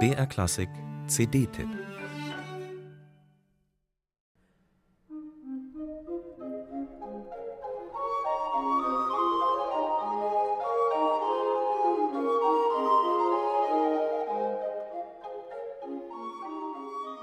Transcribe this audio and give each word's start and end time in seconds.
BR 0.00 0.26
Klassik 0.26 0.68
CD-Tipp 1.06 1.68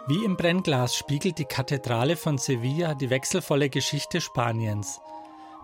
Wie 0.08 0.24
im 0.26 0.38
Brennglas 0.38 0.96
spiegelt 0.96 1.38
die 1.38 1.46
Kathedrale 1.46 2.16
von 2.16 2.38
Sevilla 2.38 2.96
die 2.96 3.10
wechselvolle 3.10 3.70
Geschichte 3.70 4.22
Spaniens. 4.22 5.02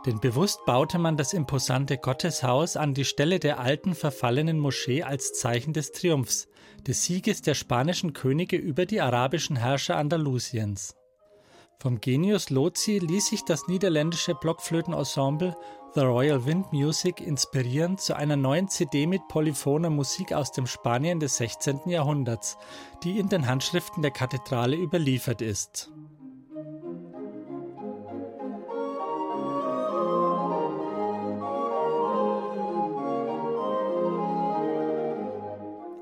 Denn 0.08 0.22
bewusst 0.22 0.64
baute 0.66 1.00
man 1.00 1.18
das 1.18 1.34
imposante 1.34 1.98
Gotteshaus 1.98 2.78
an 2.78 2.94
die 2.94 3.04
Stelle 3.04 3.40
der 3.40 3.60
alten 3.60 3.94
verfallenen 3.94 4.58
Moschee 4.58 5.04
als 5.04 5.34
Zeichen 5.34 5.74
des 5.74 5.92
Triumphs, 5.92 6.48
des 6.88 7.04
Sieges 7.04 7.42
der 7.42 7.56
spanischen 7.56 8.14
Könige 8.14 8.56
über 8.56 8.86
die 8.86 9.02
arabischen 9.02 9.58
Herrscher 9.58 9.98
Andalusiens. 9.98 10.96
Vom 11.82 12.00
Genius 12.00 12.50
Lozi 12.50 13.00
ließ 13.00 13.28
sich 13.28 13.44
das 13.44 13.68
niederländische 13.68 14.34
Blockflötenensemble 14.34 15.58
The 15.94 16.02
Royal 16.02 16.46
Wind 16.46 16.72
Music 16.72 17.20
inspirieren 17.20 17.98
zu 17.98 18.16
einer 18.16 18.38
neuen 18.38 18.70
CD 18.70 19.08
mit 19.08 19.28
polyphoner 19.28 19.90
Musik 19.90 20.32
aus 20.32 20.54
dem 20.54 20.68
Spanien 20.68 21.20
des 21.20 21.36
16. 21.36 21.82
Jahrhunderts, 21.88 22.58
die 23.04 23.20
in 23.20 23.28
den 23.28 23.46
Handschriften 23.46 24.02
der 24.02 24.12
Kathedrale 24.12 24.78
überliefert 24.78 25.42
ist. 25.42 25.92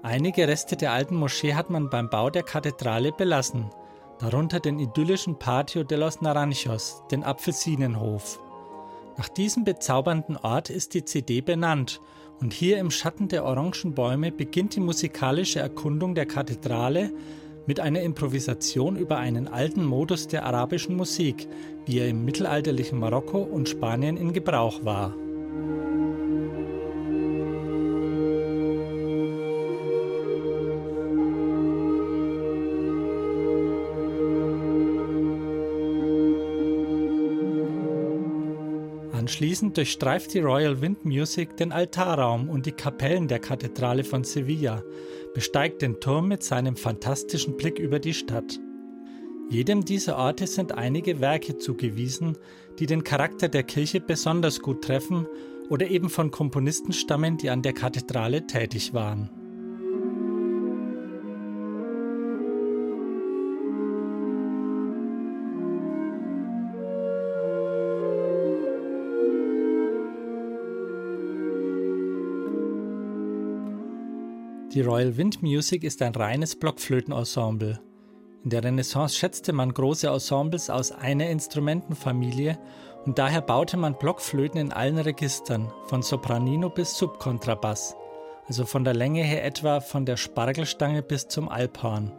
Einige 0.06 0.48
Reste 0.48 0.76
der 0.76 0.92
alten 0.92 1.16
Moschee 1.16 1.56
hat 1.56 1.72
man 1.72 1.90
beim 1.90 2.12
Bau 2.12 2.30
der 2.30 2.44
Kathedrale 2.44 3.12
belassen– 3.12 3.72
darunter 4.20 4.60
den 4.60 4.78
idyllischen 4.78 5.40
Patio 5.40 5.84
de 5.84 5.98
los 5.98 6.22
Naranjos, 6.22 7.02
den 7.10 7.24
Apfelsinenhof. 7.24 8.40
Nach 9.18 9.28
diesem 9.30 9.64
bezaubernden 9.64 10.38
Ort 10.38 10.70
ist 10.70 10.94
die 10.94 11.06
CD 11.06 11.42
benannt 11.42 12.02
und 12.40 12.54
hier 12.54 12.78
im 12.78 12.92
Schatten 12.92 13.30
der 13.30 13.46
Orangenbäume 13.46 14.32
beginnt 14.32 14.76
die 14.76 14.80
musikalische 14.80 15.60
Erkundung 15.60 16.14
der 16.14 16.28
Kathedrale 16.28 17.12
mit 17.66 17.80
einer 17.80 18.02
Improvisation 18.02 18.98
über 18.98 19.18
einen 19.18 19.48
alten 19.48 19.84
Modus 19.84 20.28
der 20.28 20.46
arabischen 20.46 20.96
Musik, 20.96 21.48
wie 21.88 21.98
er 21.98 22.10
im 22.10 22.24
mittelalterlichen 22.26 23.00
Marokko 23.00 23.42
und 23.42 23.70
Spanien 23.70 24.18
in 24.18 24.34
Gebrauch 24.34 24.86
war. 24.86 25.16
Anschließend 39.16 39.78
durchstreift 39.78 40.34
die 40.34 40.40
Royal 40.40 40.82
Wind 40.82 41.06
Music 41.06 41.56
den 41.56 41.72
Altarraum 41.72 42.50
und 42.50 42.66
die 42.66 42.74
Kapellen 42.74 43.30
der 43.30 43.40
Kathedrale 43.40 44.04
von 44.04 44.26
Sevilla, 44.26 44.84
besteigt 45.34 45.82
den 45.82 46.02
Turm 46.02 46.28
mit 46.28 46.44
seinem 46.44 46.76
fantastischen 46.76 47.56
Blick 47.56 47.80
über 47.80 48.00
die 48.00 48.14
Stadt. 48.14 48.60
Jedem 49.50 49.86
dieser 49.86 50.18
Orte 50.18 50.48
sind 50.48 50.74
einige 50.74 51.22
Werke 51.22 51.58
zugewiesen, 51.58 52.38
die 52.78 52.88
den 52.88 53.06
Charakter 53.06 53.48
der 53.48 53.64
Kirche 53.64 54.02
besonders 54.02 54.60
gut 54.60 54.84
treffen 54.84 55.28
oder 55.70 55.88
eben 55.90 56.10
von 56.10 56.30
Komponisten 56.30 56.92
stammen, 56.92 57.38
die 57.38 57.50
an 57.50 57.62
der 57.62 57.74
Kathedrale 57.74 58.46
tätig 58.48 58.94
waren. 58.94 59.30
Die 74.76 74.82
Royal 74.82 75.16
Wind 75.16 75.42
Music 75.42 75.86
ist 75.86 76.02
ein 76.02 76.14
reines 76.14 76.54
Blockflötenensemble. 76.58 77.80
In 78.44 78.50
der 78.50 78.62
Renaissance 78.62 79.16
schätzte 79.16 79.54
man 79.54 79.74
große 79.74 80.10
Ensembles 80.10 80.70
aus 80.70 80.92
einer 80.92 81.30
Instrumentenfamilie 81.30 82.60
und 83.06 83.18
daher 83.18 83.40
baute 83.40 83.78
man 83.78 83.98
Blockflöten 83.98 84.60
in 84.60 84.74
allen 84.74 84.98
Registern, 84.98 85.72
von 85.86 86.02
Sopranino 86.02 86.68
bis 86.68 86.98
Subkontrabass, 86.98 87.96
also 88.50 88.66
von 88.66 88.84
der 88.84 88.96
Länge 88.96 89.24
her 89.24 89.46
etwa 89.46 89.80
von 89.80 90.06
der 90.06 90.18
Spargelstange 90.18 91.02
bis 91.02 91.30
zum 91.30 91.48
Alphorn. 91.48 92.12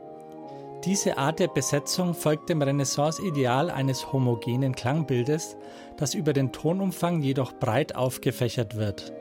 Diese 0.87 1.19
Art 1.19 1.41
der 1.41 1.49
Besetzung 1.49 2.15
folgt 2.15 2.49
dem 2.49 2.63
Renaissance-Ideal 2.63 3.69
eines 3.69 4.15
homogenen 4.15 4.75
Klangbildes, 4.75 5.59
das 5.99 6.15
über 6.15 6.33
den 6.33 6.53
Tonumfang 6.53 7.21
jedoch 7.21 7.53
breit 7.53 7.95
aufgefächert 7.95 8.79
wird. 8.79 9.13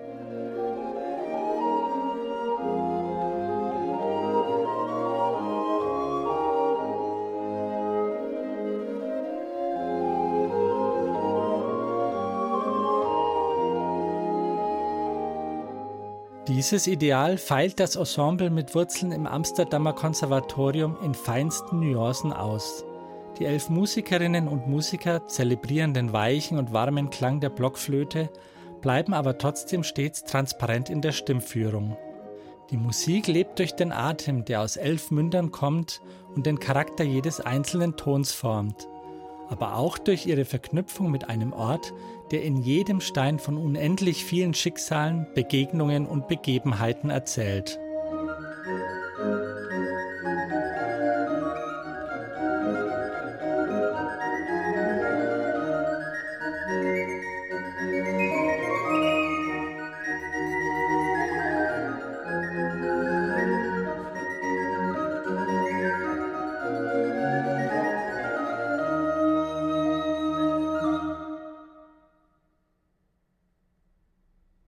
Dieses 16.47 16.85
Ideal 16.85 17.39
feilt 17.39 17.79
das 17.79 17.95
Ensemble 17.95 18.51
mit 18.51 18.75
Wurzeln 18.75 19.11
im 19.11 19.25
Amsterdamer 19.25 19.93
Konservatorium 19.93 20.95
in 21.03 21.15
feinsten 21.15 21.79
Nuancen 21.79 22.31
aus. 22.31 22.85
Die 23.39 23.45
elf 23.45 23.69
Musikerinnen 23.69 24.47
und 24.47 24.67
Musiker 24.67 25.25
zelebrieren 25.25 25.95
den 25.95 26.13
weichen 26.13 26.59
und 26.59 26.71
warmen 26.71 27.09
Klang 27.09 27.39
der 27.39 27.49
Blockflöte, 27.49 28.29
bleiben 28.79 29.15
aber 29.15 29.39
trotzdem 29.39 29.83
stets 29.83 30.23
transparent 30.23 30.91
in 30.91 31.01
der 31.01 31.13
Stimmführung. 31.13 31.97
Die 32.69 32.77
Musik 32.77 33.25
lebt 33.25 33.57
durch 33.57 33.73
den 33.73 33.91
Atem, 33.91 34.45
der 34.45 34.61
aus 34.61 34.77
elf 34.77 35.09
Mündern 35.09 35.51
kommt 35.51 35.99
und 36.35 36.45
den 36.45 36.59
Charakter 36.59 37.03
jedes 37.03 37.39
einzelnen 37.39 37.97
Tons 37.97 38.31
formt 38.31 38.87
aber 39.49 39.75
auch 39.75 39.97
durch 39.97 40.25
ihre 40.25 40.45
Verknüpfung 40.45 41.11
mit 41.11 41.29
einem 41.29 41.53
Ort, 41.53 41.93
der 42.31 42.43
in 42.43 42.57
jedem 42.57 43.01
Stein 43.01 43.39
von 43.39 43.57
unendlich 43.57 44.25
vielen 44.25 44.53
Schicksalen, 44.53 45.27
Begegnungen 45.35 46.05
und 46.05 46.27
Begebenheiten 46.27 47.09
erzählt. 47.09 47.79